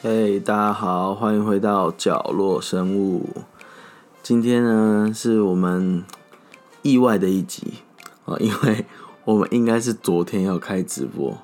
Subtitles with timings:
[0.00, 3.30] 嘿大家好，欢迎回到角落生物。
[4.22, 6.04] 今天呢，是我们
[6.82, 7.74] 意外的一集
[8.26, 8.86] 啊，因为
[9.24, 11.36] 我们应该是昨天要开直播，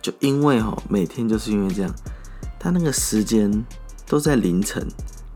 [0.00, 1.94] 就因为哈，每天就是因为这样，
[2.58, 3.66] 他那个时间
[4.06, 4.88] 都在凌晨，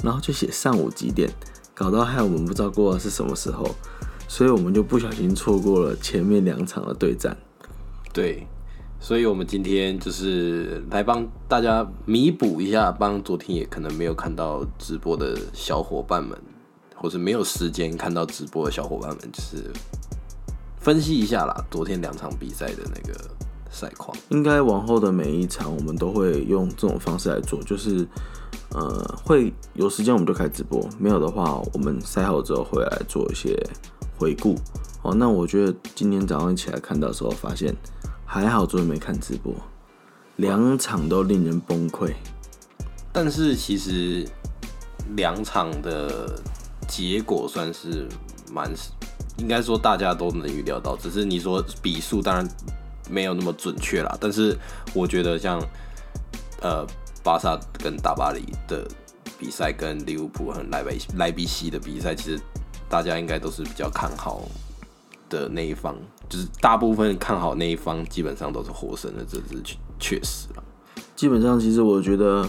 [0.03, 1.31] 然后就写上午几点，
[1.75, 3.69] 搞到害我们不知道过的是什么时候，
[4.27, 7.37] 所以我们就不小心错过了前面两场的对战。
[8.11, 8.47] 对，
[9.03, 16.41] 所以我们今天就是来帮大家弥补一下，帮昨天也可能没有看到直播的小伙伴们，
[16.95, 19.73] 或是没有时间看到直播的小伙伴们，就是
[20.79, 23.21] 分析一下啦，昨天两场比赛的那个
[23.73, 24.17] 赛况。
[24.29, 28.07] 应该往后的每一场，我们都会用这种方式来做，就是
[28.71, 33.61] 呃，会有时间我们就开直播，没有的话，我们赛后之后会来做一些
[34.17, 34.55] 回顾。
[35.03, 37.75] 哦，那我觉得今天早上起来看到的时候，发现
[38.33, 39.53] 还好昨天没看直播，
[40.37, 42.15] 两场都令人崩溃。
[43.13, 44.27] 但是其实
[45.15, 46.41] 两场的
[46.89, 48.09] 结果算是
[48.51, 48.73] 蛮，
[49.37, 52.49] 应该说大家都能预料到，只是你说比数当然
[53.11, 54.17] 没有那么准确啦。
[54.19, 54.57] 但是
[54.95, 55.61] 我觉得像
[56.63, 56.87] 呃
[57.23, 58.89] 巴萨跟大巴黎的
[59.39, 62.41] 比赛，跟利物浦和莱维莱比锡的比赛，其实
[62.89, 64.49] 大家应该都是比较看好
[65.33, 65.97] 的那一方，
[66.29, 70.63] 就是大部分看好那一方，基本上都是获胜的，这是确确实了。
[71.17, 72.47] 基本上，其实我觉得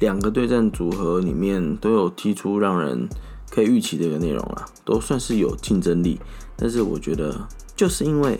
[0.00, 3.08] 两个对战组合里面都有踢出让人
[3.50, 6.20] 可以预期的一个内容啦，都算是有竞争力。
[6.56, 8.38] 但是我觉得，就是因为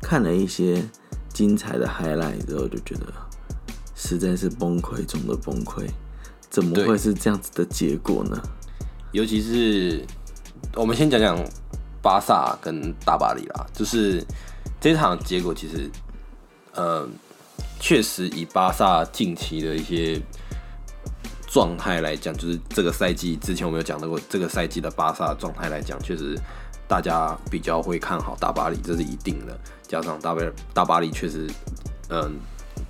[0.00, 0.86] 看了一些
[1.32, 3.06] 精彩的 highlight 之后，就觉得
[3.94, 5.86] 实在是崩溃中的崩溃。
[6.48, 8.36] 怎么会是这样子的结果呢？
[9.12, 10.04] 尤其是
[10.74, 11.38] 我们先讲讲
[12.02, 14.24] 巴萨跟大巴黎啦，就是
[14.80, 15.90] 这场结果其实，
[16.74, 17.06] 呃，
[17.78, 20.20] 确实以巴萨近期的一些
[21.46, 26.38] 状态来讲，就是这个赛季之前我们有讲到过，这个赛季的巴萨状态来讲，确实
[26.88, 29.58] 大家比较会看好大巴黎，这是一定的。
[29.86, 30.40] 加上大巴
[30.72, 31.50] 大巴黎确实，
[32.08, 32.38] 嗯、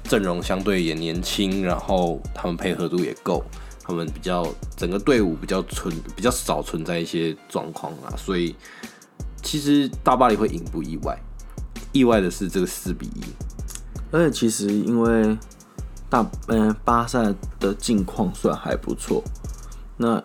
[0.05, 3.43] 阵容相对也年轻，然后他们配合度也够，
[3.83, 4.47] 他们比较
[4.77, 8.55] 整个队伍比较存比较少存在一些状况啊，所以
[9.43, 11.19] 其实大巴黎会赢不意外，
[11.93, 13.23] 意外的是这个四比一，
[14.11, 15.37] 而且其实因为
[16.09, 19.23] 大嗯、巴萨的近况算还不错，
[19.97, 20.23] 那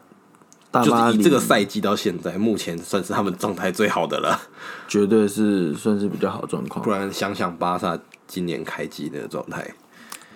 [0.72, 4.40] 大巴黎就是这个赛季到现在，目前算是他们状态最好的了。
[4.88, 6.92] 绝对是算是比较好的状况不。
[6.92, 9.74] 然想想巴萨今年开机的状态，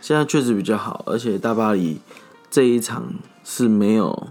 [0.01, 1.99] 现在确实比较好，而且大巴黎
[2.49, 3.13] 这一场
[3.43, 4.27] 是没有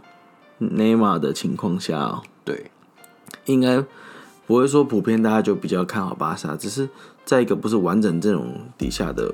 [0.59, 2.71] 内马尔的情况下、哦，对
[3.45, 3.85] 应该
[4.49, 6.89] 不会说普遍大家就比较看好巴萨，只是
[7.27, 9.33] 在一个不是完整阵容底下的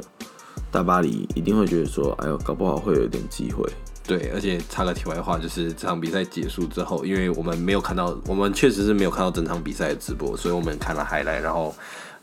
[0.72, 3.64] 大巴黎，一定会觉得说，哎呦，搞不好会有点机会。
[4.04, 11.72] 对，而且插个题外话，就是这场比赛结束之后，因为我们没有看到，我们确实是没有看到整场比赛的直播，所以我们看了海来，然后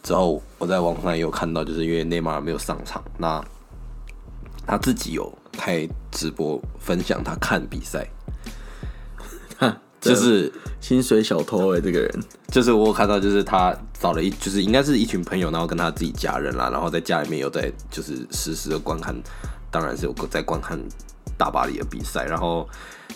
[0.03, 3.41] 之后我在网上也有看到，就是因为内马尔没有上场，那
[4.67, 8.05] 他自己有开直播分享他看比赛，
[10.01, 19.15] 就是薪水小偷哎、这个人就是我看到，就是他找了一，就是应该是一群朋友，然后跟他自己家人啦，然后在家里面有在就是实时的观看，
[19.69, 20.79] 当然是有在观看
[21.37, 22.67] 大巴黎的比赛，然后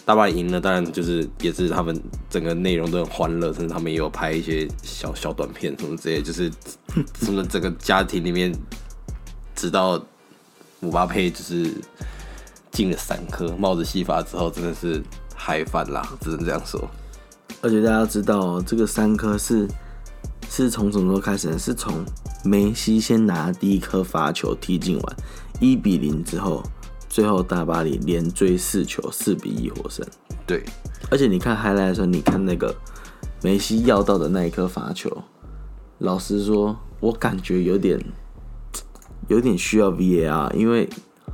[0.05, 6.51] 大巴黎赢了，当然就是也是他们整个内容都很欢乐，甚至他们也有拍一些小小短片什么之类，就是
[7.19, 8.55] 什么整个家庭里面，
[9.55, 9.99] 直到
[10.79, 11.71] 姆巴佩就是
[12.71, 15.01] 进了三颗帽子戏法之后，真的是
[15.47, 16.89] 嗨翻啦，只能这样说。
[17.61, 19.67] 而且大家知道哦，这个三颗是
[20.49, 21.59] 是从什么时候开始呢？
[21.59, 22.03] 是从
[22.43, 25.15] 梅西先拿第一颗罚球踢进完
[25.59, 26.63] 一比零之后，
[27.07, 30.03] 最后大巴黎连追四球，四比一获胜。
[30.47, 30.65] 对，
[31.11, 32.75] 而且你看 highlight 的时候，你看那个
[33.43, 35.15] 梅西要到的那一颗罚球，
[35.99, 38.03] 老实说，我感觉有点
[39.27, 40.89] 有点需要 VAR，因为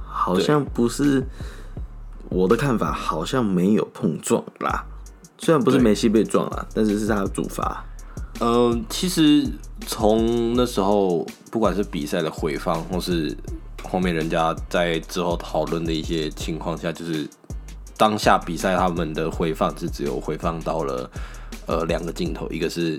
[0.06, 1.26] 好像不是
[2.32, 4.86] 我的看法，好像没有碰撞啦。
[5.38, 7.84] 虽然不是梅西被撞了，但是是他的主罚。
[8.40, 9.46] 嗯，其实
[9.86, 13.36] 从那时候，不管是比赛的回放，或是
[13.84, 17.28] 后面人家在之后讨论的一些情况下，就是
[17.98, 21.12] 当下比赛他们的回放是只有回放到了
[21.68, 22.98] 呃两个镜头，一个是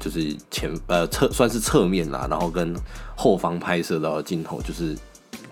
[0.00, 2.74] 就是前呃侧算是侧面啦，然后跟
[3.14, 4.96] 后方拍摄到的镜头，就是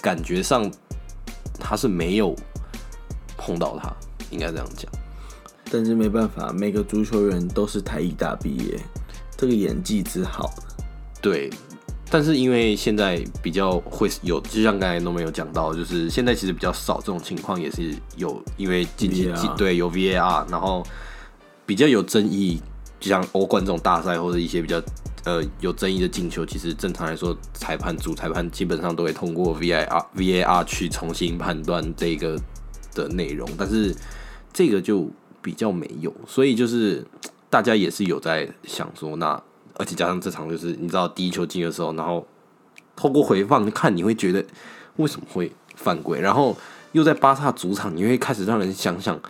[0.01, 0.69] 感觉上
[1.61, 2.35] 他是没有
[3.39, 3.91] 碰到他，
[4.31, 4.91] 应该这样讲。
[5.71, 8.79] 但是没办法，每个足球员都是台艺大毕业，
[9.37, 10.51] 这个演技之好，
[11.21, 11.51] 对，
[12.11, 20.83] 但是因为现在比较会有，就像刚才都没有讲到，就是现在其实比较少这种情况，也是有因为近期对有 VAR，然后
[21.67, 22.63] 比较有争议，
[22.99, 24.83] 就像欧冠这种大赛或者一些比较
[25.25, 32.41] 呃有争议的进球，其实正常来说，裁判主裁判基本上都会通过 VAR VAR 去重新判断这个
[33.03, 33.95] 的内容，但是
[34.53, 35.09] 这个就
[35.41, 37.05] 比较没有，所以就是
[37.49, 39.41] 大家也是有在想说，那
[39.75, 42.27] 而且加上这场就是你知道第一球进的时候，然后
[42.97, 44.45] 透过回放看，你会觉得
[44.97, 46.57] 为什么会犯规，然后
[46.93, 49.21] 又在巴萨主场，你会开始让人想想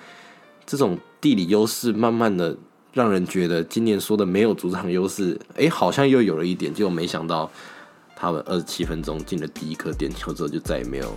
[0.64, 2.56] 这种地理优势，慢慢的
[2.94, 7.50] 让人觉得今年说的没有主场优势，诶，好像又有了一点，结果没想到
[8.16, 11.12] 他们二十七分钟进了第一颗点球之后，就再也没有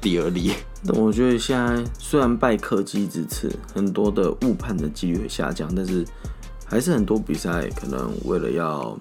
[0.00, 0.52] 第二粒。
[0.84, 6.04] 但我觉得现在虽然拜科技之赐，很多的误判的几率会下降，但是
[6.66, 8.98] 还是很多比赛可能为了要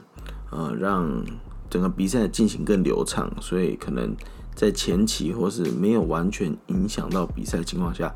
[0.52, 1.24] 呃让
[1.70, 4.16] 整个比赛进行更流畅，所以可能
[4.54, 8.14] 在前期或是没有完全影响到比赛的情况下，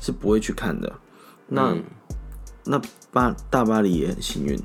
[0.00, 0.92] 是不会去看的。
[1.46, 1.84] 那、嗯
[2.66, 2.80] 那
[3.12, 4.58] 巴大巴黎也很幸运，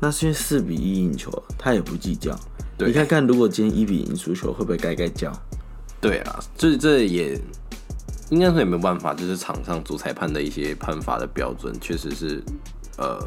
[0.00, 2.34] 那是因为四比一赢球，他也不计较。
[2.78, 5.30] 你看看，如果今天一比零输球，会不会该该叫？
[6.00, 7.38] 对啊，这这也
[8.30, 12.42] 应该说也没有办法，就是场上主裁判的一些判罚的标准，确实是
[12.96, 13.18] 呃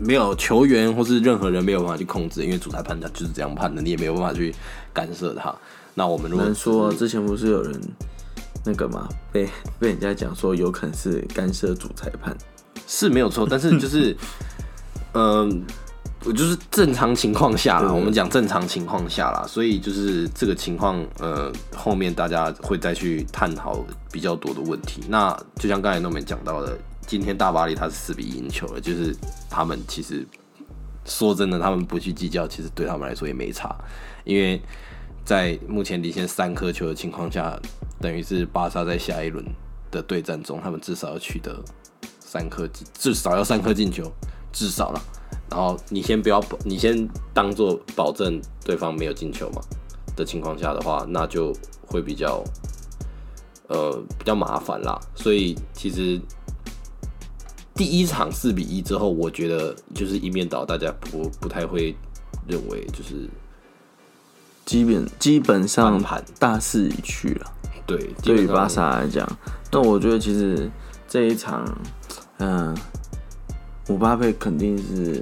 [0.00, 4.54] 没有球员或是任何人没有办法去控制，因为主裁判他就是这样判的，你也没有办法去
[4.92, 5.54] 干涉他。
[5.94, 7.80] 那我们如果能说之前不是有人
[8.64, 9.48] 那个嘛，被
[9.80, 12.36] 被人家讲说有可能是干涉主裁判，
[12.86, 14.16] 是没有错，但是就是
[15.14, 15.64] 嗯。
[16.22, 23.82] 我就是正常情况下啦，我们讲正常情况下啦，所以就是这个情况，呃，后面大家会再去探讨
[24.12, 25.02] 比较多的问题。
[25.08, 29.16] 那就像刚才都没讲到的，今天大巴黎他是四比一赢球了，就是
[29.48, 30.26] 他们其实
[31.06, 33.74] 说真的，他们不去计较，其实对他们来说也没差，
[34.24, 34.60] 因为
[35.24, 37.58] 在目前领先三颗球的情况下，
[37.98, 39.42] 等于是巴萨在下一轮
[39.90, 41.64] 的对战中，他们至少要取得
[42.20, 44.12] 三颗进，至少要三颗进球，
[44.52, 45.02] 至少了。
[45.50, 49.60] 然后你先不要，你先当做保证对方没有进球嘛
[50.16, 51.52] 的情况下的话，那就
[51.86, 52.42] 会比较
[53.68, 54.98] 呃比较麻烦啦。
[55.14, 56.20] 所以其实
[57.74, 61.96] 第一场四比一之后，我觉得就是一面倒，大家不不太会
[62.46, 63.28] 认为就是
[64.64, 67.52] 基本基本上盘大势已去了。
[67.86, 69.28] 对对于巴萨来讲，
[69.72, 70.70] 那我觉得其实
[71.08, 71.64] 这一场，
[72.38, 72.76] 嗯、
[73.90, 75.20] 姆巴佩肯定是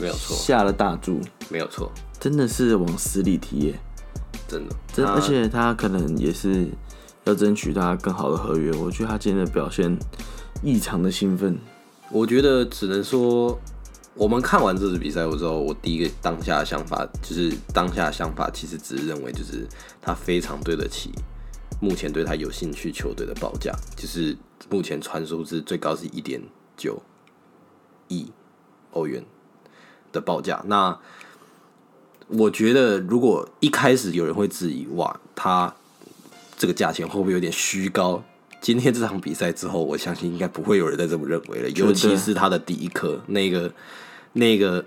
[0.00, 1.20] 没有错，下了大注，
[1.50, 3.78] 没有错，真的是往死里踢耶。
[4.48, 6.66] 真的，真，而且他可能也是
[7.24, 8.72] 要争取他更好的合约。
[8.78, 9.94] 我觉得他今天的表现
[10.62, 11.58] 异常的兴奋。
[12.10, 13.60] 我觉得只能说，
[14.14, 19.68] 我们看完这次比赛之后，我第一个当下的想法就是，当下的想法其实只是认为，就是
[20.00, 21.10] 他非常对得起
[21.82, 24.34] 目前对他有兴趣球队的报价，就是
[24.70, 26.40] 目前传输是最高是一点
[26.78, 26.98] 九
[28.08, 28.30] 亿
[28.92, 29.24] 欧元
[30.12, 30.62] 的报价。
[30.66, 30.98] 那
[32.28, 35.74] 我觉得，如果一开始有人会质疑，哇，他
[36.56, 38.22] 这个价钱会不会有点虚高？
[38.60, 41.68] 今天这场比赛之后，我相信应该不会有人再这么认为了。
[41.70, 43.72] 尤其是他的第一颗那个
[44.32, 44.84] 那个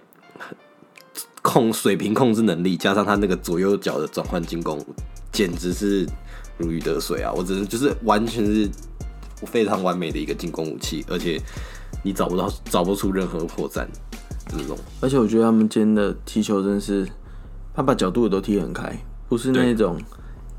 [1.41, 4.84] 控水平控制能力，加上他那个左右脚的转换进攻，
[5.32, 6.05] 简直是
[6.58, 7.32] 如鱼得水啊！
[7.32, 8.70] 我只能就是完全是
[9.46, 11.39] 非常完美的一个进攻武器，而且
[12.03, 13.86] 你找不到找不出任何破绽
[14.48, 14.77] 这种。
[15.01, 17.08] 而且我觉得他们今天的踢球真的是，
[17.74, 19.98] 他把角度也都踢很开，不是那种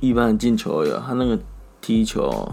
[0.00, 1.02] 一般的进球而已啊。
[1.06, 1.38] 他那个
[1.80, 2.52] 踢球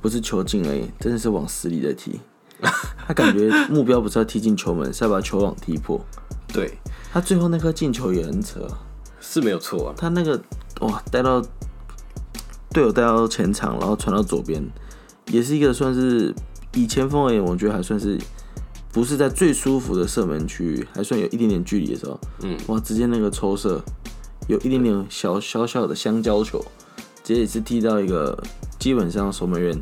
[0.00, 2.20] 不是球进而已，真的是往死里在踢。
[3.06, 6.00] 他感觉目标不是要踢进球门，是要把球网踢破。
[6.48, 6.78] 对，
[7.12, 8.78] 他最后那颗进球也很扯啊，
[9.20, 9.94] 是没有错啊。
[9.96, 10.40] 他那个
[10.80, 11.40] 哇带到
[12.70, 14.62] 队友带到前场，然后传到左边，
[15.30, 16.34] 也是一个算是
[16.76, 18.18] 以前锋而言，我觉得还算是
[18.92, 23.82] 不是在最舒服的射门区域，还算有一点点距离的时候，嗯，哇，直接那个抽射
[24.46, 26.62] 有一点点小小小的香蕉球，
[27.24, 28.38] 直接也是踢到一个
[28.78, 29.74] 基本上守门员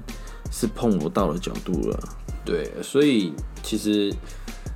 [0.53, 1.99] 是碰不到的角度了。
[2.45, 3.33] 对，所以
[3.63, 4.15] 其实，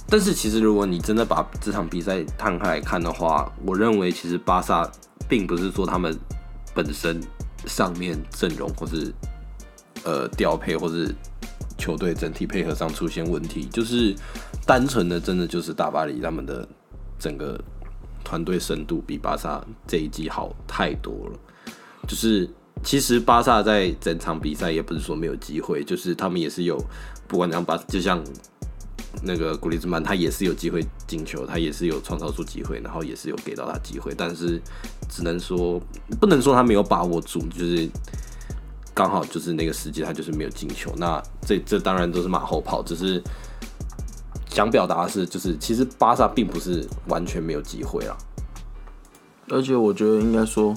[0.08, 4.90] 但是其实如果你真的把这场比赛摊开来看的话，我认为其实巴萨
[5.28, 6.18] 并不是说他们
[6.74, 7.20] 本身
[7.66, 9.12] 上面阵容或是
[10.04, 11.14] 呃调配或是
[11.78, 14.14] 球队整体配合上出现问题，就是
[14.66, 16.68] 单纯的真的就是大巴黎他们的
[17.18, 17.58] 整个
[18.22, 21.38] 团队深度比巴萨这一季好太多了，
[22.06, 22.50] 就是。
[22.84, 26.80] 其实巴萨在整场比赛也不是说没有机会，就是他们也是有，
[27.26, 28.22] 不管怎样巴，就像
[29.24, 34.62] 那个古利兹曼他也是有机会进球，他也是有创造出机会，然后也是有给到他机会，但是
[35.10, 35.82] 只能说
[36.20, 37.88] 不能说他没有把握住，就是
[38.98, 40.92] 刚好就是那个时机他就是没有进球。
[40.96, 43.22] 那这这当然都是马后炮，只是
[44.48, 48.16] 想表达的是，就是其实巴萨并不是完全没有机会啊。
[49.50, 50.74] 而且我觉得应该说，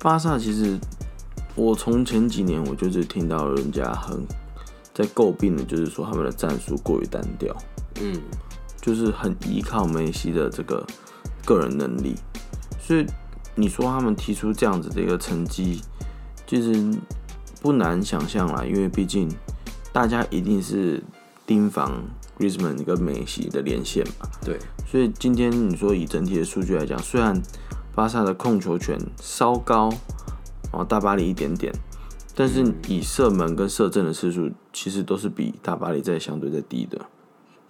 [0.00, 0.76] 巴萨其实
[1.54, 4.26] 我从前几年我就是听到人家很
[4.92, 7.56] 在诟病的，就是说他们的战术过于单调，
[8.00, 8.20] 嗯，
[8.80, 10.84] 就是很依靠梅西的这个
[11.44, 12.16] 个人能力，
[12.80, 13.06] 所以
[13.54, 15.80] 你说他们提出这样子的一个成绩，
[16.52, 16.92] 其实
[17.62, 19.26] 不难想象啦，因为毕竟
[19.90, 21.02] 大家一定是
[21.46, 22.04] 盯防
[22.38, 24.28] Griezmann 跟梅西的连线嘛。
[24.44, 27.40] 对，所以今天你说以整体的数据来讲，虽然
[27.94, 29.90] 巴萨的控球权稍高，
[30.72, 31.72] 哦大巴黎一点点，
[32.34, 37.00] 但是以射门跟射正的次数，其实都是比大巴黎在相对在低的。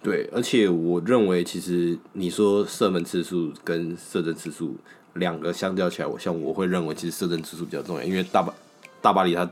[0.01, 4.75] 对，而且我认为，其实你说射门次数跟射正次数
[5.13, 8.53] 两个相较起来，我像我会认为，其实射正次数比较重要，因为大巴
[9.03, 9.47] 大巴黎他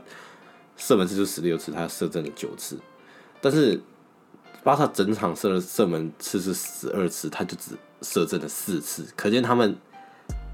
[0.76, 2.76] 射门次数十六次，他射正了九次，
[3.40, 3.80] 但是
[4.64, 9.76] 巴萨整场射了射门次是十二次，他就只射正了四次，可见他们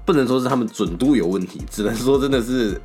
[0.05, 2.79] 不能说是他们准度有问题，只能说真的是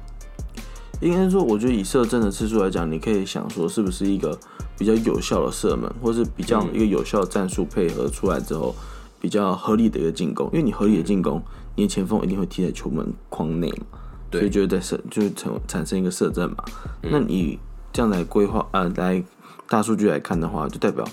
[1.01, 4.39] 应该说，我觉得以射正的次数来讲，你可以想说是不是一个
[4.79, 8.75] 比较有效的射门，或是比较一个有效的战术配合出来之后，
[9.21, 10.47] 比较合理的一个进攻。
[10.53, 11.43] 因为你合理的进攻，
[11.75, 13.99] 你的前锋一定会踢在球门框内嘛，
[14.35, 16.65] 对所以就会在射，就是产产生一个射正嘛。
[17.03, 17.59] 那你
[17.93, 19.23] 这样来规划，呃，来
[19.69, 21.07] 大数据来看的话，就代表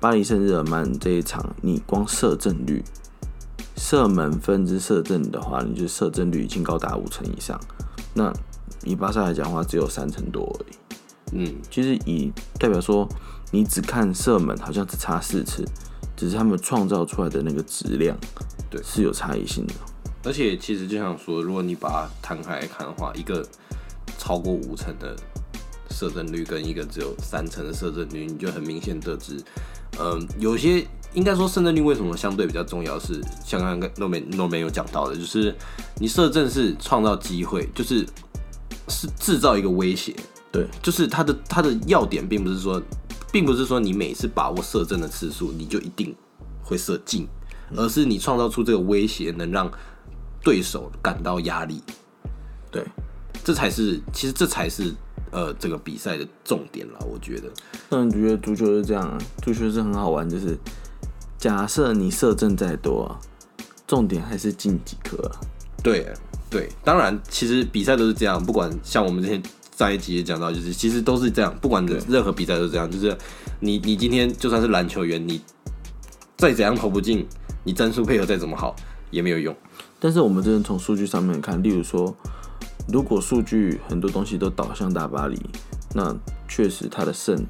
[0.00, 2.82] 巴黎圣日耳曼这一场，你光射正率。
[3.76, 7.58] 射门分之射正的话，你就射正率已经高达五成以上。
[8.12, 8.32] 那
[8.82, 10.76] 以巴萨来讲的话，只有三成多而已。
[11.32, 13.08] 嗯，其实以代表说，
[13.52, 15.64] 你只看射门，好像只差四次，
[16.16, 18.16] 只是他们创造出来的那个质量，
[18.68, 19.74] 对是有差异性的。
[20.24, 23.46] 而且其实就想说，如果你把它摊开来看的话，一个
[24.18, 25.16] 超过五成的
[25.90, 29.42] 射正率跟一个只有三成的射正率，你就很明显得知，
[29.98, 35.54] 嗯，有些应该说射正率为什么相对比较重要是，像刚刚诺梅诺梅有讲到的，就是
[35.98, 38.06] 你射正是创造机会，就是
[38.88, 40.14] 是制造一个威胁，
[40.52, 42.82] 对，就是它的它的要点并不是说，
[43.32, 46.14] 并不是说你每次把握射正的次数你就一定
[46.62, 47.26] 会射进，
[47.74, 49.70] 而是你创造出这个威胁，能让
[50.42, 51.82] 对手感到压力，
[52.70, 52.84] 对，
[53.44, 54.94] 这才是其实这才是
[55.30, 57.50] 呃这个比赛的重点了，我觉得。
[57.90, 59.18] 那你觉得足球是这样啊？
[59.42, 60.56] 足球是很好玩，就是
[61.38, 63.20] 假设你射正再多啊，
[63.86, 65.40] 重点还是进几颗啊。
[65.82, 66.06] 对
[66.50, 69.42] 对，当然其实比赛都是这样，不管像我们之前
[69.76, 73.16] 上一集也讲到，就是其实都是这样，不管任何比赛都是这样，就是
[73.60, 75.40] 你你今天就算是篮球员，你
[76.36, 77.26] 再怎样投不进，
[77.64, 78.74] 你战术配合再怎么好
[79.10, 79.54] 也没有用。
[80.00, 82.14] 但是我们真的从数据上面看，例如说，
[82.92, 85.38] 如果数据很多东西都导向大巴黎，
[85.94, 86.14] 那
[86.46, 87.44] 确实他的胜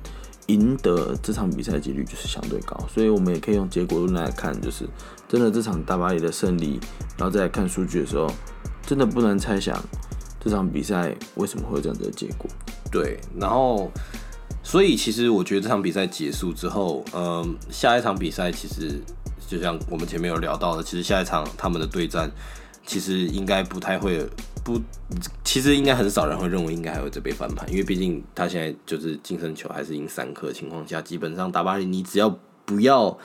[0.47, 4.89] 赢得这场比赛几率就是相对高，所以我们也可以用结果论来看，就是
[5.29, 6.81] 真的这场大巴黎的胜利，
[7.19, 8.27] 然后再来看数据的时候，
[8.87, 9.79] 真的不难猜想
[10.41, 12.49] 这场比赛为什么会有这样子的结果。
[12.91, 13.91] 对，然后
[14.63, 19.03] 所以其实我觉得这场比赛结束之后，嗯，下一场比赛其实
[19.49, 22.31] 就像我们前面有聊到的，其实下一场他们的对战
[22.85, 24.25] 其实应该不太会
[24.63, 24.79] 不，
[25.43, 33.19] 其实应该很少人会认为应该还会再被翻盘，因为毕竟他现在就是净胜球还是赢三颗情况下，基本上大巴黎你只要不要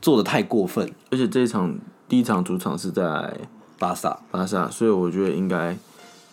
[0.00, 3.36] 做的太过分，而且这一场第一场主场是在
[3.78, 5.76] 巴萨巴萨，所以我觉得应该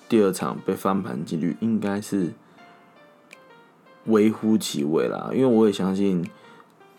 [0.07, 2.33] 第二场被翻盘几率应该是
[4.05, 5.29] 微乎其微啦。
[5.33, 6.25] 因为我也相信，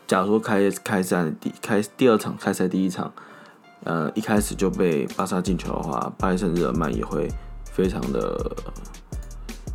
[0.08, 3.12] 假如说开开赛第开第二场开赛第一场，
[3.84, 7.28] 呃，一开始就被巴萨进球的话，巴黎圣日耳曼也会
[7.70, 8.50] 非常的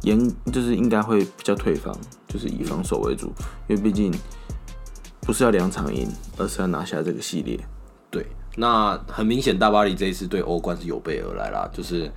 [0.02, 0.20] 严，
[0.52, 1.96] 就是应该会比较退防，
[2.28, 3.32] 就是以防守为主，
[3.68, 4.12] 因为毕竟
[5.22, 7.60] 不是要两场赢，而是要拿下这个系列。
[8.10, 8.26] 对，
[8.58, 11.70] 那很明显，大巴黎这一次对欧冠是有备而来啦。
[11.72, 12.12] 就是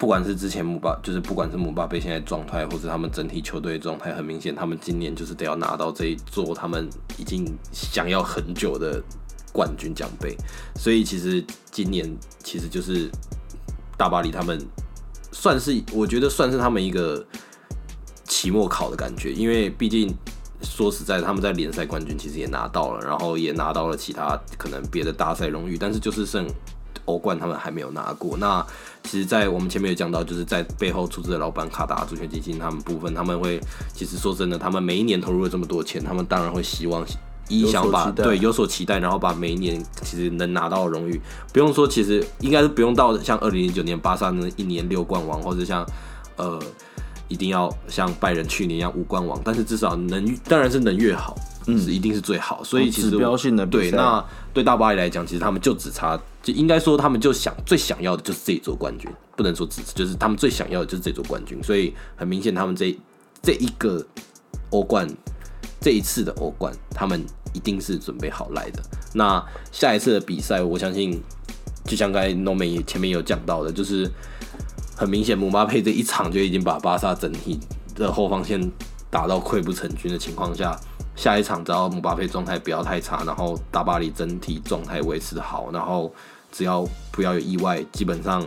[0.00, 6.88] 不管是之前姆巴，就是不管是姆巴佩现在状态，或者他们整体球队状态，很明显，他们今年就是得要拿到这一座他们
[7.18, 8.98] 已经想要很久的
[9.52, 10.34] 冠军奖杯。
[10.74, 12.10] 所以其实今年
[12.42, 13.10] 其实就是
[13.98, 14.58] 大巴黎他们
[15.32, 17.22] 算是，我觉得算是他们一个
[18.24, 20.16] 期末考的感觉，因为毕竟。
[20.62, 26.46] 说实在，他们在联赛冠军其实也拿到了，然后也拿到了其他可能别的大赛荣誉，但是就是剩
[27.10, 28.36] 欧冠他们还没有拿过。
[28.38, 28.64] 那
[29.04, 33.60] 其实，在我们前面有讲到，就是在背后出资的老板卡达足球基金他们部分，他们会
[33.92, 37.04] 其实说真的，他们每一年投入了这么多钱，他们当然会希望。
[37.48, 41.20] 一想把对有所期待，然后把每一年其实能拿到荣誉，
[41.52, 45.84] 不用说，其实应该是不用到像二零零九年巴萨那一年六冠王，或者像
[46.36, 46.62] 呃
[47.26, 51.34] 一定要像拜仁去年一样五冠王，但是至少能当然是能越好，
[51.66, 52.62] 是一定是最好。
[52.64, 61.62] 所以其实指标性的对那对大巴黎来讲，其实他们就只差，就应该说他们就想最想要的就是这一座冠军，不能说只就是他们最想要的就是这座冠军。
[61.62, 62.96] 所以很明显，他们这
[63.42, 64.04] 这一个
[64.70, 65.08] 欧冠
[65.80, 67.24] 这一次的欧冠，他们。
[67.52, 68.80] 一定是准备好来的。
[69.12, 71.20] 那下一次的比赛，我相信
[71.84, 74.08] 就像刚才 No Man 前面有讲到的，就是
[74.96, 77.58] 很明显，姆巴佩这一场就已经把巴萨整体
[77.96, 78.70] 的后防线
[79.10, 80.78] 打到溃不成军的情况下，
[81.16, 86.12] 下一场只要姆巴佩状态不要太差，然后大巴黎整体状态维持好，然后
[86.50, 88.46] 只要不要有意外，基本上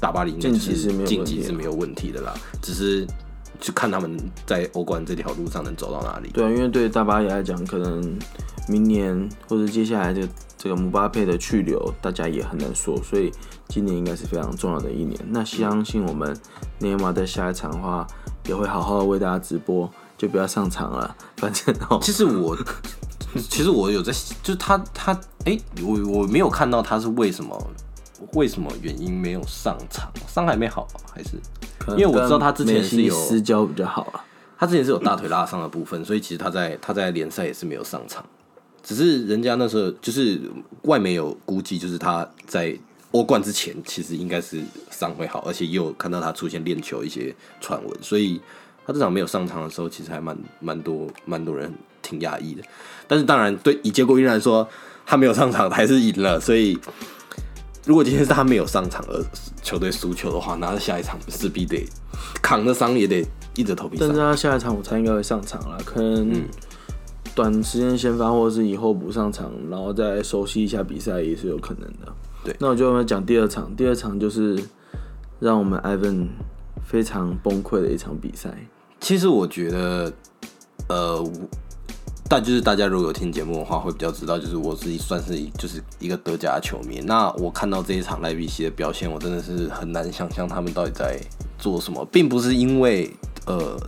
[0.00, 3.06] 大巴黎晋级是晋级是没有问题的啦，只是。
[3.60, 6.30] 去看他们在欧冠这条路上能走到哪里。
[6.30, 8.16] 对啊，因为对大巴黎来讲，可能
[8.68, 12.96] 明年或者接下来这个这个姆巴佩的去留，大家也很难说。
[13.02, 13.32] 所以
[13.66, 15.18] 今年应该是非常重要的一年。
[15.30, 16.38] 那相信我们
[16.78, 18.06] 内马尔在下一场的话，
[18.46, 21.16] 也会好好的为大家直播，就不要上场了。
[21.38, 22.54] 反正哦，其实我
[23.48, 27.70] 其实我有在，就是他他哎，我我没有看到他是为什么
[28.32, 31.30] 为什么原因没有上场，伤还没好还是？
[31.90, 34.20] 因为我知道他之前是有私交比较好了，
[34.58, 38.22] 他之前是有大腿拉伤的部分，所以其实他在他在联赛也是没有上场。
[38.82, 40.40] 只是人家那时候就是
[40.82, 42.76] 外媒有估计，就是他在
[43.12, 48.40] 欧冠之前其实应该是伤会好，而且也有看到他出现练球一些传闻，所以
[48.88, 52.62] 他这场没有上场的时候，其实还蛮蛮多蛮多人挺压抑的。
[53.06, 54.66] 但是当然，对以结果依然说，
[55.06, 56.76] 他没有上场还是赢了，所以。
[57.86, 59.24] 如果今天是他没有上场而
[59.62, 61.88] 球队输球的话，那下一场势必得
[62.42, 63.96] 扛着伤也得硬着头皮。
[63.98, 66.44] 但是他下一场我猜应该会上场了，可能
[67.34, 72.12] 短时间先发，或者是以后补上场，然后再熟悉一下比赛也是有可能的。
[72.44, 74.62] 对，那我就要讲第二场，第二场就是
[75.40, 76.26] 让我们 Ivan
[76.84, 78.54] 非常崩溃的一场比赛。
[79.00, 80.12] 其实我觉得，
[80.88, 81.30] 呃。
[82.30, 87.00] 但就是大家如果有听节目的话，会比较知道，就是我自己算是就是一个德甲球迷。
[87.06, 91.18] 那我看到这一场莱比锡的表现，我真的是很难想象他们到底在
[91.58, 93.10] 做什么，并不是因为
[93.46, 93.80] 呃，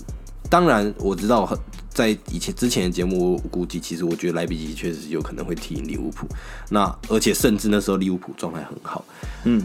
[0.48, 1.54] 当然我知道很。
[1.92, 6.26] 在以前之前的节目，我估计其实我觉得莱比锡确实有可能会踢赢利物浦。
[6.70, 9.04] 那而且甚至那时候利物浦状态很好，
[9.44, 9.62] 嗯，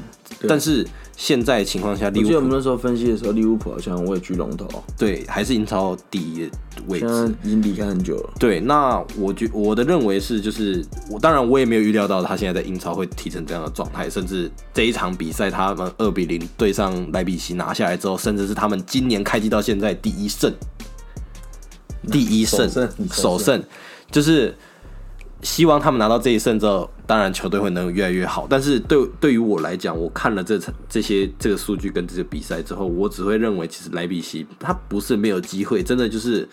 [0.48, 0.86] 但是
[1.16, 6.52] 现在情况下，利物浦我们那时候分析的时候，利物浦好像位居龙头，对，还是英超第一的
[6.88, 8.34] 位置，已经离开很久了。
[8.40, 20.52] 对，那我觉我的认为是，就是我当然我也没有预料到他现在在英超会踢成这样的状态，甚至这一场比赛他们二比零对上莱比锡拿下来之后，甚至是他们今年开机到现在第一胜。
[22.06, 22.70] 第一胜，
[23.12, 23.62] 首胜，
[24.10, 24.56] 就是
[25.42, 28.48] 希望他们拿到这一胜之后，当然球队会能越来越好。
[28.50, 36.48] 但是对对于我来讲，我看了这场这些这个数据跟这个比赛之后，我只会认为，其实莱比锡他不是没有机会，真的就是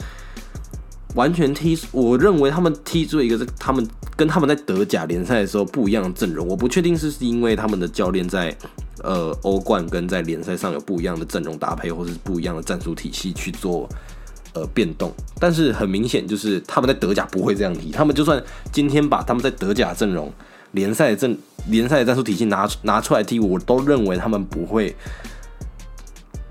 [1.15, 1.79] 完全踢。
[1.91, 3.87] 我认为他们踢出一个，他们
[4.17, 6.47] 跟他们在德甲联赛的时候不一样的阵容。
[6.47, 8.55] 我不确定是是因为他们的教练在
[9.03, 13.89] 呃欧冠跟在联赛上有不一样的阵容搭配，或是不一样的战术体系去做。
[14.55, 15.11] 呃，变动，
[15.41, 17.91] 但是很明显就是他们在德甲不会这样踢。
[17.91, 20.31] 他们就算今天把他们在德甲阵容、
[20.73, 21.39] 联赛阵、
[21.69, 24.95] 联赛战术体系拿拿出来踢，我都认为他们不会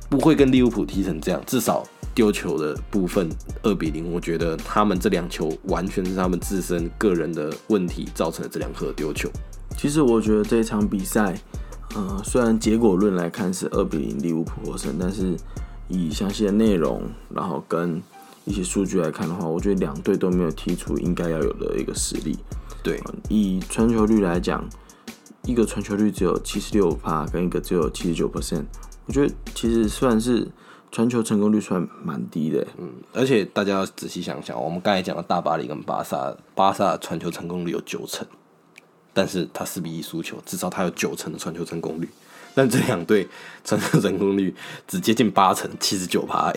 [0.10, 1.40] 不会跟利物浦踢成这样。
[1.46, 1.84] 至少
[2.16, 3.30] 丢球的部分
[3.62, 9.30] 二比零，我觉得他们这两球完全是他们自身个人的问题造成的这两颗丢球。
[9.78, 11.40] 其实我觉得这场比赛，
[11.94, 15.38] 呃，虽然结果论来看是二比零利物浦获胜，但是。
[15.92, 18.02] 以详细的内容，然后跟
[18.46, 22.38] 一些数据来看的话，我觉得两队都没有踢出应该要有的一个实力。
[22.82, 23.00] 对，
[23.30, 24.68] 以传球率来讲，
[25.44, 28.66] 一个传球率只有七十六帕，跟一个只有七十九 percent，
[29.06, 30.48] 我觉得其实算是
[30.92, 32.66] 传球成功率算蛮低的。
[32.78, 38.26] 嗯，而且大家要仔细想想，我们刚才讲的大巴黎跟巴萨，巴萨传球成功率有九成，
[39.14, 42.10] 但是他四比一输球，至少他有九成的传球成功率。
[42.54, 43.28] 但这两队
[43.64, 44.54] 传球成功率
[44.88, 46.54] 只接近八成，七十九趴，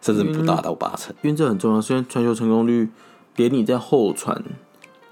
[0.00, 1.14] 甚至不达到八成。
[1.22, 2.88] 因为这很重要，虽然传球成功率
[3.36, 4.42] 连你在后传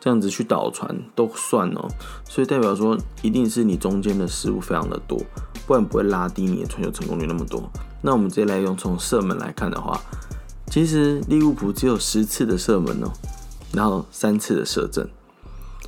[0.00, 1.88] 这样子去倒传都算哦，
[2.28, 5.20] 所以代表说一定是你中间的失误非常的多，
[5.66, 7.68] 不然不会拉低你的传球成功率那么多。
[8.00, 10.00] 那我们直接来用从射门来看的话，
[10.70, 13.10] 其实利物浦只有十次的射门哦，
[13.72, 15.08] 然后三次的射正，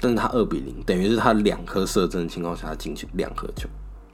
[0.00, 3.68] 但是他二比零，等于是他两颗射正的情况下他进去两颗球，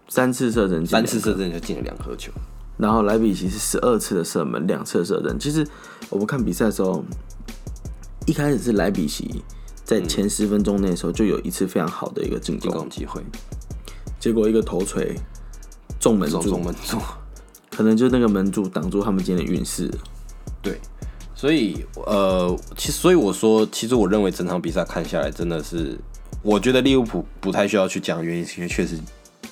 [0.08, 2.32] 三次射正，三次射正就进了两颗球。
[2.78, 5.38] 然后莱比锡是十二次的射门，两次射正。
[5.38, 5.66] 其实
[6.10, 7.04] 我们看比赛的时候，
[8.26, 9.42] 一开始是莱比锡
[9.84, 13.22] 在前十分钟内的时候就有一次非常好的一个进进攻，机会，
[14.20, 15.16] 结果一个头锤
[15.98, 16.98] 中门柱中中，门柱。
[17.70, 19.90] 可能就那个门柱挡住他们今天的运势。
[20.62, 20.80] 对，
[21.34, 25.98] 所以呃，其实所以我说，其实我认为整场比赛看下来，真的是，
[26.42, 28.98] 我觉得利物浦不太需要去讲原因，是因为确实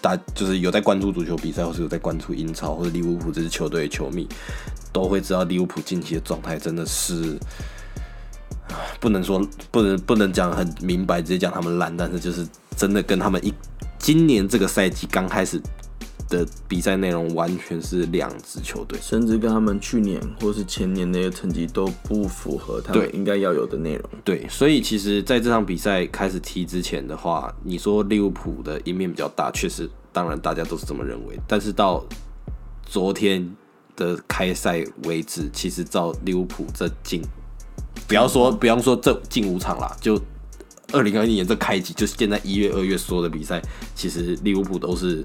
[0.05, 4.29] 大就是有在关注足球比赛，或是有在关注英超或者利物浦这支球队的球迷，
[4.93, 7.39] 都会知道利物浦近期的状态真的是。
[8.99, 13.53] 不能说不能不能讲很明白，直接讲他们烂，但是就是真的跟他们一
[13.99, 15.61] 今年这个赛季刚开始
[16.29, 18.99] 的比赛内容完全是两支球队。
[19.03, 24.11] 甚至跟他们去年或是前年那些成绩都不符合他对们应该要有的内容。
[24.25, 31.39] 对，所以其实在这场比赛开始踢之前的话，你说利物浦的赢面比较大，确实，当然大家都是这么认为。
[31.47, 32.05] 但是到
[32.85, 33.55] 昨天
[33.97, 37.23] 的开赛为止，其实照利物浦这进，
[38.07, 40.21] 不要说不要说这近五场啦，就
[40.93, 43.61] 二零二一年这开季，就是现在一月、二月所有的比赛，
[43.95, 45.25] 其实利物浦都是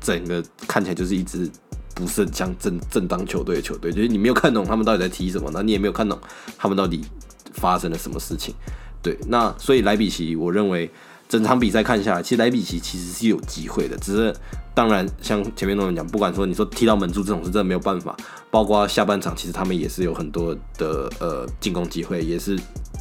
[0.00, 1.50] 整个看起来就是一支
[1.94, 6.18] 不是像正正当球队的球队，就是你没有看懂他们到底在踢什么，那你也没有看懂
[6.56, 7.04] 他们到底
[7.52, 8.54] 发生了什么事情。
[9.02, 10.90] 对，那所以莱比奇，我认为
[11.28, 14.34] 整场比赛看下来，其实莱比奇其实是有机会的，只是
[14.74, 18.16] 当然像前面那种讲，不管说你说踢到门柱这种是真的没有办法，
[18.50, 22.58] 包括下半场其实他们也是有很多的呃进攻机会，也是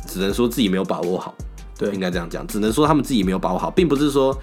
[0.07, 1.33] 只能说自己没有把握好。
[1.77, 4.37] 对应该这样讲，只能说他们自己没有把握好，并不是说。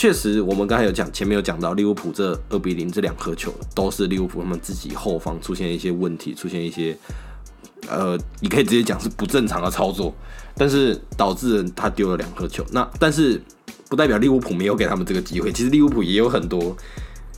[0.00, 6.96] 确实，我们刚才有讲，前面有讲到利物浦这二比零这两颗球，都是利物浦他们自己后方出现一些问题，出现一些
[7.86, 10.14] 呃，你可以直接讲是不正常的操作，
[10.56, 12.64] 但是导致他丢了两颗球。
[12.72, 13.38] 那但是
[13.90, 16.74] 不代表利物浦没有给他们这个机会，其实利物浦也有很多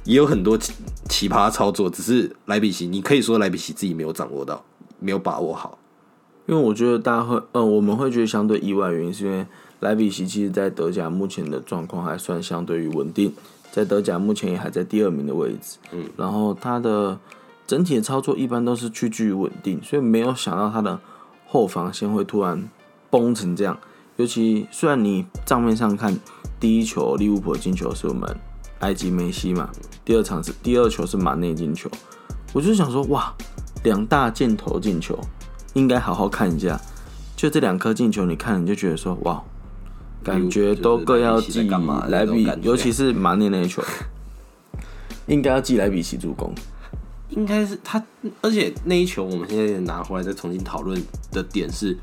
[0.04, 4.64] 也有很多奇葩操作，只是莱比锡，你可以说莱比锡自己没有掌握到，
[5.00, 5.76] 没有把握好。
[6.46, 9.44] 因为我觉得大家会，呃，我们会觉得相对意外，原因是因为
[9.82, 13.34] 莱比锡其实在德甲目前的状况还算相对于稳定，
[13.70, 17.18] 在德甲目前也还在第二名的位置，嗯，然后他的
[17.66, 20.98] 整体的操作一般都是趋近于稳定，所以没有想到他的
[21.46, 22.68] 后防线会突然
[23.10, 23.76] 崩成这样。
[24.16, 26.16] 尤其虽然你账面上看
[26.60, 28.36] 第一球利物浦的进球是我们
[28.78, 29.68] 埃及梅西嘛，
[30.04, 31.90] 第二场是第二球是马内进球，
[32.52, 33.34] 我就想说哇，
[33.84, 35.18] 两大箭头进球。
[35.74, 36.78] 应该好好看一下。
[37.34, 39.42] 就这两颗进球，你看你就觉得说，哇，
[40.24, 41.68] 感觉都各要记
[42.08, 43.82] 莱比，尤其是马内那一球，
[45.26, 46.54] 应该要记莱比锡助攻。
[47.30, 48.04] 应该是他，
[48.42, 51.96] 而且那一球我们现在拿回来再重新讨论的点是，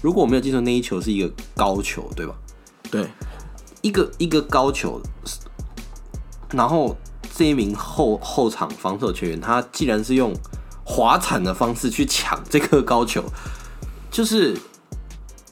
[0.00, 2.34] 如果我没有记错，那一球是一个高球，对吧？
[2.90, 3.06] 对，
[3.80, 5.00] 一个一个高球，
[6.50, 6.96] 然后
[7.32, 10.34] 这一名后后场防守球员，他既然是用
[10.84, 13.22] 滑铲的方式去抢这颗高球，
[14.10, 14.58] 就是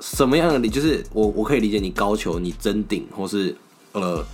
[0.00, 0.68] 什么样的理？
[0.68, 3.54] 就是我我可以理解你高球你争顶，或是
[3.92, 4.24] 呃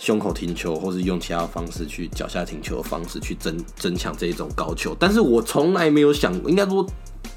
[0.00, 6.84] 胸口停球，或是用其他方式去脚下停球的方式去争争抢这一种高球，但是我从来没有想过，应该说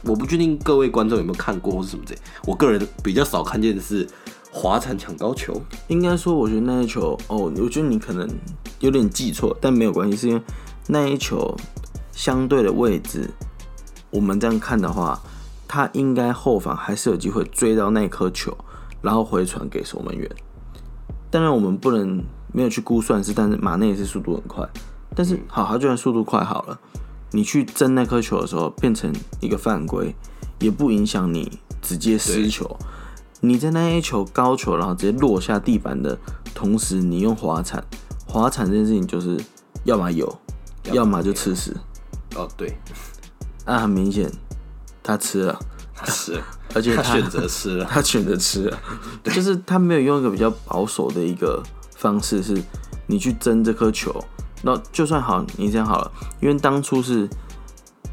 [0.04, 4.08] 我不确定各位观众有没有看过或是什么之类，我个人比较少看见的是
[4.52, 5.62] 滑铲抢高球。
[5.88, 8.28] 应该说，我觉得那一球，哦，我觉得你可能
[8.80, 10.42] 有点记错，但没有关系，是因为
[10.88, 11.56] 那一球
[12.12, 13.30] 相对的位置，
[14.10, 15.22] 我们这样看的话，
[15.68, 18.56] 他应该后防还是有机会追到那颗球，
[19.02, 20.30] 然后回传给守门员。
[21.30, 24.68] 当然，我们不能没有去估算是，但是马内也是速度很快。
[25.16, 26.80] 但是好，他就算速度快好了，
[27.32, 30.16] 你去争那颗球的时候，变成一个犯规，
[30.60, 32.78] 也不影响你直接失球。
[33.42, 36.18] 你在那一球高球，然后直接落下地板的
[36.56, 37.84] 同时，你用滑铲，
[38.26, 39.40] 滑铲这件事情就是
[39.84, 40.40] 要么有，
[40.92, 41.76] 要么就吃屎。
[42.36, 42.78] 哦，对，
[43.66, 44.32] 那很明显，
[45.08, 45.58] 他吃了，
[45.96, 46.44] 他吃了，
[46.76, 47.86] 而且他选择吃了。
[47.90, 48.78] 他选择吃了，
[49.24, 51.64] 就是他没有用一个比较保守的一个
[51.96, 52.62] 方式，是
[53.08, 54.14] 你去争这颗球。
[54.64, 57.30] 那就算好，你这样好了，因为当初是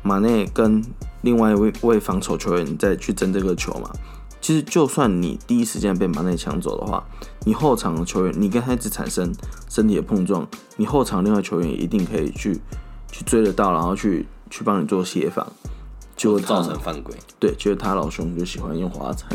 [0.04, 0.84] 马内跟
[1.22, 3.90] 另外一位位防守球员再去争这个球嘛。
[4.40, 7.02] 其实就算你第一时间被马内抢走的话，
[7.44, 9.34] 你后场的球员，你跟他一直产生
[9.68, 12.60] 身体的碰撞，你后场另外球员也一定可以去
[13.10, 15.50] 去追得到，然后去去帮你做协防，
[16.16, 17.14] 就造成犯规。
[17.38, 19.28] 对，就是他老兄就喜欢用滑铲，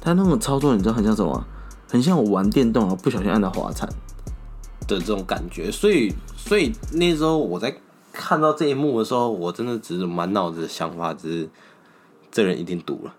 [0.00, 1.46] 他那种操作你知道很像什么？
[1.88, 3.88] 很像我玩电动然后不小心按到滑铲。
[4.86, 7.76] 的这种感觉，所以所以那时候我在
[8.10, 11.48] 看到这一幕的时候，我真的只是满脑子的想法，只是
[12.32, 13.14] 这人一定赌了，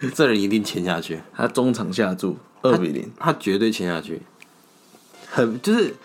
[0.14, 4.20] 这人一定签下去，他中场下注二比零，他绝对签下去，
[5.30, 5.96] 很就是，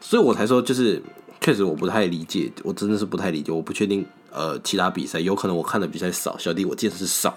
[0.00, 1.02] 所以我才说就是，
[1.40, 7.36] 确实我不太理解，我真的是不太理解，我不确定呃其他比赛有可能我看的比赛少，小弟我见识少，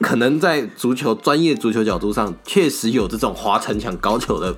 [0.00, 4.54] 可能在足球专业足球角度上确实有这种滑城墙高球的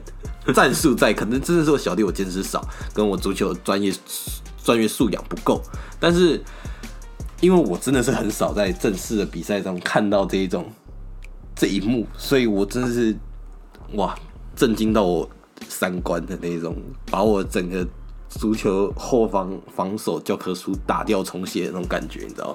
[0.52, 3.92] 战术在，可能真的是我小弟我见识少，跟我足球专业
[4.64, 5.62] 专业素养不够，
[6.00, 6.42] 但是
[7.40, 10.70] 因为我真的是很少在正式的比赛中看到这一种
[11.54, 13.16] 这一幕，所以我真的是
[13.92, 14.14] 哇
[14.56, 15.28] 震惊到我
[15.68, 16.76] 三观的那种，
[17.10, 17.86] 把我整个
[18.38, 22.54] 足球后防防守教科书打掉重写的那种感觉，你知道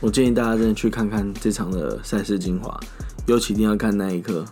[0.00, 2.78] 我建议大家真的去看看这场的赛事精华，
[3.26, 4.44] 尤其一定要看那一刻，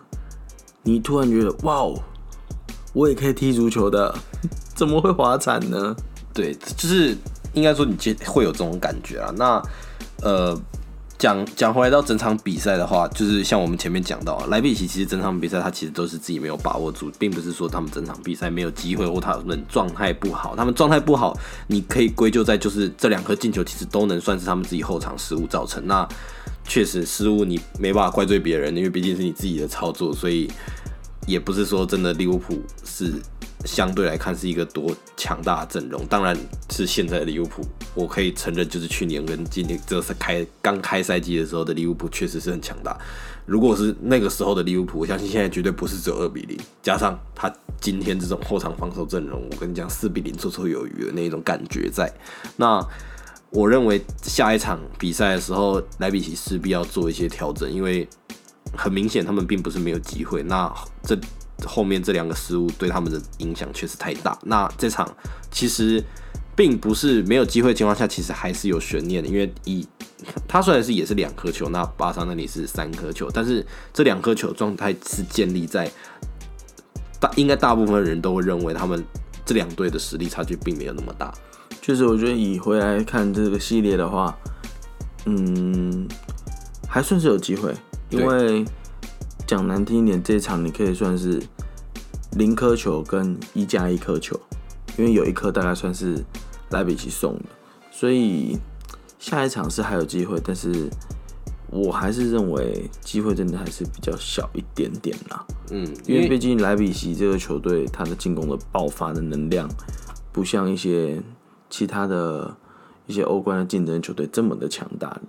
[0.82, 2.02] 你突然觉得哇哦，
[2.92, 4.12] 我也可以踢足球的，
[4.74, 5.94] 怎么会滑铲呢？
[6.34, 7.16] 对，就是
[7.52, 9.32] 应该说你接会有这种感觉啊。
[9.36, 9.62] 那
[10.22, 10.60] 呃，
[11.22, 25.86] 讲讲回来到整场比赛的话，就是像我们前面讲到，莱比锡其实整场比赛他其实都是自己没有把握住，并不是说他们整场比赛没有机会或他们状态不好，他们状态不好，你可以归咎在就是这两颗进球其实都能算是他们自己后场失误造成。
[25.86, 26.04] 那
[26.64, 30.50] 确实失误你没办法怪罪别人，因为毕竟是你自己的操作，所以
[31.28, 33.14] 也不是说真的利物浦是
[33.64, 36.36] 相对来看是一个多强大的阵容，当然
[36.70, 37.62] 是现在的利物浦，
[37.94, 42.98] 我可以承认，就是去年跟今年这是开刚开赛季的时候的利物浦确实是很强大。
[43.46, 52.12] 如果是那个时候的利物浦，我相信现在绝对不是只有二比零，加上他今天这种后场防守阵容，我跟你讲四比零绰绰有余的那种感觉在。
[52.56, 52.80] 那
[53.50, 58.08] 我认为下一场比赛的时候，莱比锡势必要做一些调整，因为
[58.76, 60.42] 很明显他们并不是没有机会。
[60.44, 60.72] 那
[61.02, 61.18] 这
[61.66, 64.38] 后面这两个失误对他们的影响确实太大。
[64.44, 65.08] 那这场
[65.50, 66.02] 其实
[66.54, 69.86] 并不是没有机会情况下，其实还是有悬念的，因为以
[70.46, 75.90] 他虽然是也是两颗球，那巴萨那里是三颗球，但是这两颗球状态是建立在
[77.18, 79.02] 大应该大部分人都会认为他们
[79.44, 81.32] 这两队的实力差距并没有那么大。
[81.80, 84.36] 确实，我觉得以回来看这个系列的话，
[85.24, 86.06] 嗯，
[86.86, 87.74] 还算是有机会，
[88.10, 88.64] 因为
[89.46, 91.42] 讲难听一点，这场你可以算是
[92.36, 94.38] 零颗球跟一加一颗球，
[94.96, 96.24] 因为有一颗大概算是
[96.70, 97.44] 莱比锡送的，
[97.90, 98.58] 所以
[99.18, 100.88] 下一场是还有机会，但是
[101.70, 105.44] 我还是认为机会真的还是比较小一点点啦。
[105.70, 109.68] 嗯，因为毕竟莱比锡这个球队，他的进攻的爆发的能量，
[110.32, 111.22] 不像一些
[111.68, 112.56] 其他的
[113.06, 115.20] 一些欧冠的竞争球队这么的强大。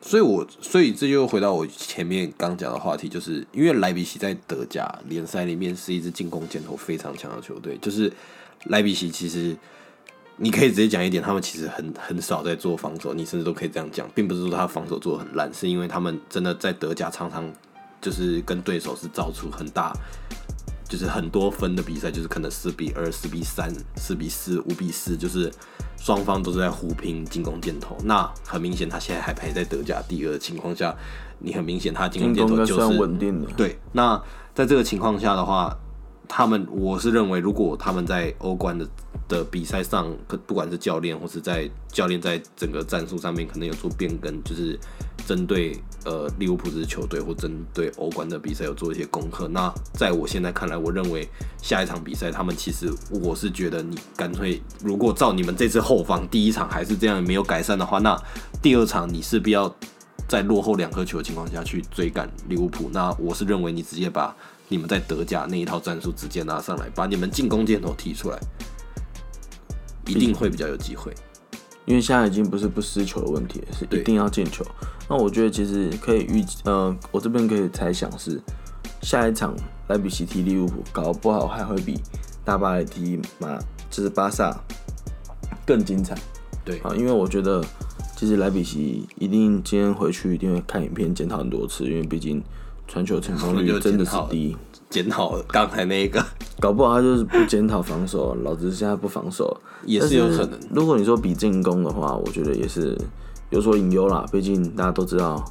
[0.00, 8.12] 所以我所以这就回到我前面刚讲的话题，就是因为莱比锡在德甲联赛里面是一支进攻箭头非常强的球队，就是
[8.66, 9.56] 莱比锡其实
[10.36, 17.50] 你可以直接讲一点，他们其实很很少在做防守，你甚至都可以这样讲，并不是说他防守做的很烂，是因为他们真的在德甲常常
[18.00, 19.92] 就是跟对手是造出很大。
[20.88, 25.52] 就是很多分的比赛，就是可能四比二、四比三、四比四、五比四，就是
[25.98, 27.96] 双方都是在互拼进攻箭头。
[28.04, 30.94] 那很明显，他现在还排在德甲第二的情况下，
[31.38, 33.48] 你很明显他进攻箭头就是稳定的。
[33.56, 33.78] 对。
[33.92, 34.20] 那
[34.54, 35.76] 在这个情况下的话，
[36.28, 38.86] 他们我是认为，如果他们在欧冠的
[39.28, 44.78] 的比赛上，可不管是教练或是在教练在整个战术上面可能有做变更，就是
[45.26, 49.48] 针对呃利物浦这支球队或针对欧冠的比赛有做一些功课。
[49.48, 51.28] 那在我现在看来，我认为
[51.60, 58.16] 下一场比赛他们其实我是觉得你干脆如果照你们这次后防第一场还是这样没有改善的话，那
[58.62, 59.74] 第二场你势必要
[60.28, 62.88] 在落后两颗球的情况下去追赶利物浦。
[62.92, 64.34] 那我是认为你直接把
[64.68, 68.38] 你们在德甲那一套战术直接拿上来，把你们进攻箭头提出来，
[70.06, 71.12] 一定会比较有机会。
[71.86, 74.64] 因为现在已经不是不失球的问题，是一定要进球。
[75.08, 78.40] 那我觉得其实可以预呃，我这边可以猜想是
[79.02, 79.54] 下一场
[79.88, 82.00] 莱比锡踢利物浦，搞不好还会比
[82.44, 83.56] 大巴黎踢马
[83.88, 84.58] 就是巴萨
[85.64, 86.16] 更精彩
[86.64, 86.92] 对，啊！
[86.96, 87.64] 因为我觉得
[88.16, 92.42] 其实莱比锡一定今天回去一定会看影片检讨很多次，因为毕竟
[92.88, 94.56] 传球成功率真的是低。
[94.96, 96.24] 检讨刚才那一个
[96.58, 99.54] 搞不好他就是不检讨防守，老子现在不防守，
[99.84, 100.58] 也是有可能。
[100.70, 102.96] 如果你说比进攻的话，我觉得也是
[103.50, 104.24] 有所隐忧啦。
[104.32, 105.44] 毕竟大家都知道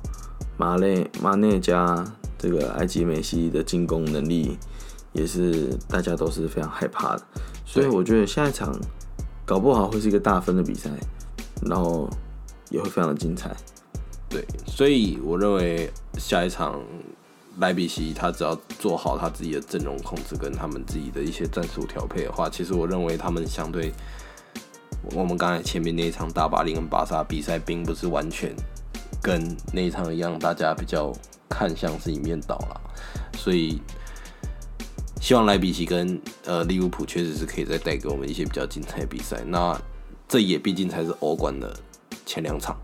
[0.58, 2.04] 马内马内加
[2.40, 4.58] 这个埃及梅西的进攻能力，
[5.14, 7.22] 也是大家都是非常害怕的。
[7.64, 8.76] 所以我觉得下一场
[9.46, 10.90] 搞不好会是一个大分的比赛，
[11.62, 12.10] 然后
[12.72, 13.56] 也会非常的精彩。
[14.28, 16.82] 对，所以我认为下一场
[17.60, 23.92] 莱比锡他只要做好他自己的阵容控制跟他们自己的一些战术调配的话，其实我认为他们相对
[25.12, 28.54] 我们刚才前面那一场大巴黎跟巴萨比赛，并不是完全
[29.22, 31.14] 跟那一场一样，大家比较
[31.50, 32.82] 看向是一面倒了，
[33.38, 33.80] 所以
[35.22, 39.42] 希望莱比锡跟呃利物浦确实是可以再带给我们一些比较精彩的比赛。
[39.48, 39.80] 那
[40.28, 41.76] 这也毕竟才是欧冠的
[42.26, 42.76] 前两场，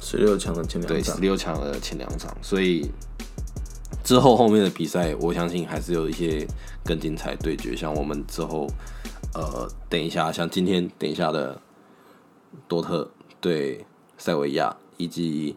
[0.00, 2.90] 十六强的前两场对，十场，六强的前两场，所以
[4.04, 6.46] 之后后面的比赛，我相信还是有一些
[6.84, 7.74] 更精彩对决。
[7.74, 8.68] 像我们之后，
[9.34, 11.58] 呃，等一下，像今天等一下的
[12.68, 13.82] 多特对
[14.18, 15.56] 塞维亚，以及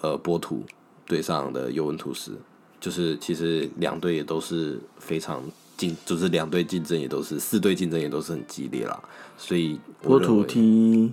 [0.00, 0.64] 呃波图
[1.06, 2.32] 对上的尤文图斯，
[2.80, 5.42] 就是其实两队也都是非常
[5.76, 8.98] 竞，就是两队竞争也都是四队竞争也都是很激烈啦。
[9.36, 11.12] 所以波图踢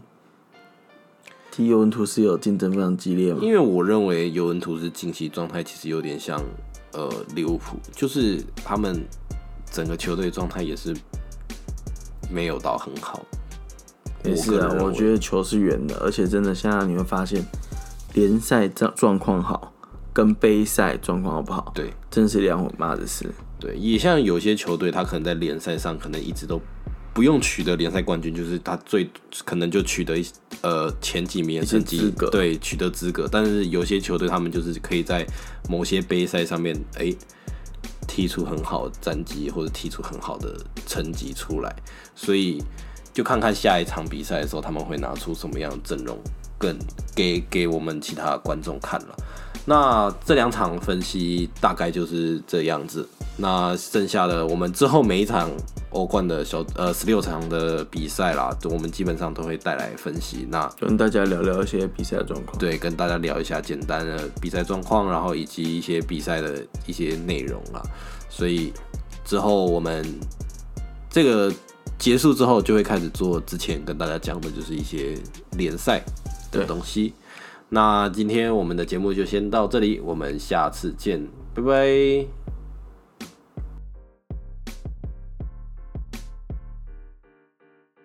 [1.52, 3.40] 踢尤文图斯有竞争非常激烈吗？
[3.42, 6.42] 因为我认为尤文图斯近期状态其实有点像
[6.94, 9.04] 呃利物浦，就是他们
[9.70, 10.96] 整个球队状态也是
[12.32, 13.26] 没有到很好。
[14.24, 17.44] 也是啊我觉得球是圆的，而且真的现在你会发现，
[18.14, 19.74] 联赛状状况好
[20.14, 23.26] 跟杯赛状况好不好，对真是两回码子事。
[23.60, 26.62] 对，也像有些球队，他可能在联赛上可能一直都
[27.14, 29.10] 不用取得联赛冠军，就是他最
[29.44, 30.26] 可能就取得一
[30.62, 33.28] 呃前几名的成绩对，取得资格。
[33.32, 35.26] 但是有些球队他们就是可以在
[35.70, 37.14] 某些杯赛上面，哎、
[38.08, 41.76] 踢出很好的战绩，或者踢出很好的成绩出来，
[42.16, 42.64] 所以
[43.14, 46.18] 就看看下一场比赛的时候，他们会拿出什么样的阵容，
[46.58, 46.78] 更
[47.16, 49.16] 给给我们其他观众看了。
[49.66, 53.08] 那这两场分析大概就是这样子。
[53.38, 55.50] 那剩下的我们之后每一场
[55.92, 60.46] 欧冠的小呃十六场的比赛啦，我们基本上都会带来分析。
[60.50, 62.58] 那跟大家聊聊一些比赛的状况。
[62.58, 67.82] 对，跟大家聊一下简单的比赛状况，然后以及一些比赛的一些内容啦。
[68.30, 68.72] 所以
[69.26, 70.06] 之后我们
[71.10, 71.52] 这个
[71.98, 75.18] 结束之后，就会开始做之前跟大家讲的，就是一些
[75.58, 76.02] 联赛
[76.52, 77.14] 的东西。
[77.74, 82.61] 那今天我们的节目就先到这里，我们下次见，拜拜。